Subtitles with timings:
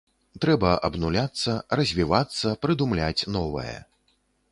[0.43, 3.75] Трэба абнуляцца, развівацца, прыдумляць новае.